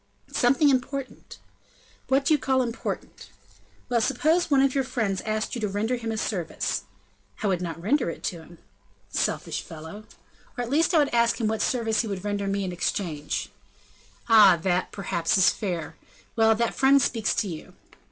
"Something 0.31 0.71
important." 0.71 1.37
"What 2.07 2.25
do 2.25 2.33
you 2.33 2.39
call 2.39 2.63
important?" 2.63 3.29
"Well! 3.87 4.01
suppose 4.01 4.49
one 4.49 4.63
of 4.63 4.73
your 4.73 4.83
friends 4.83 5.21
asked 5.27 5.53
you 5.53 5.61
to 5.61 5.67
render 5.69 5.95
him 5.95 6.11
a 6.11 6.17
service?" 6.17 6.85
"I 7.43 7.45
would 7.45 7.61
not 7.61 7.79
render 7.79 8.09
it 8.09 8.23
to 8.23 8.37
him." 8.41 8.57
"Selfish 9.11 9.61
fellow!" 9.61 10.05
"Or 10.57 10.63
at 10.63 10.71
least 10.71 10.95
I 10.95 10.97
would 10.97 11.13
ask 11.13 11.39
him 11.39 11.47
what 11.47 11.61
service 11.61 12.01
he 12.01 12.07
would 12.07 12.25
render 12.25 12.47
me 12.47 12.63
in 12.63 12.71
exchange." 12.71 13.49
"Ah! 14.27 14.57
that, 14.63 14.91
perhaps, 14.91 15.37
is 15.37 15.51
fair. 15.51 15.97
Well, 16.35 16.55
that 16.55 16.73
friend 16.73 16.99
speaks 16.99 17.35
to 17.35 17.47
you." 17.47 17.75